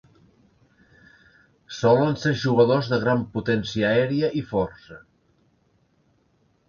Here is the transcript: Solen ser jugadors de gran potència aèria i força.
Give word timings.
Solen 1.81 2.17
ser 2.23 2.33
jugadors 2.45 2.89
de 2.93 2.99
gran 3.03 3.21
potència 3.35 3.91
aèria 3.93 4.33
i 4.41 4.45
força. 4.55 5.01